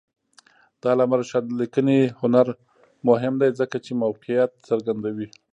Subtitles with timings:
[0.79, 2.47] د علامه رشاد لیکنی هنر
[3.07, 5.27] مهم دی ځکه چې موقعیت څرګندوي.